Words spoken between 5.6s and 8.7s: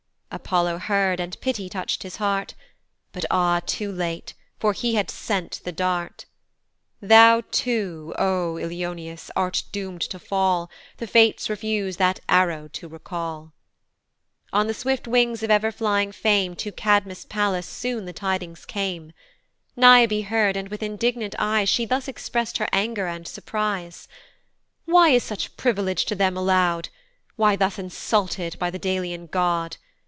the dart: Thou too, O